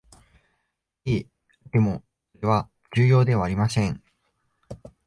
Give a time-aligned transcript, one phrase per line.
[1.05, 1.27] ええ、
[1.71, 2.03] でも
[2.33, 4.01] それは重要ではありません